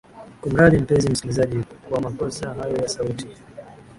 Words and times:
kumradhi 0.41 0.77
mpenzi 0.79 1.09
msikilizaji 1.09 1.63
kwa 1.89 2.01
makosa 2.01 2.53
hayo 2.53 2.75
ya 2.75 2.87
sauti 2.87 3.27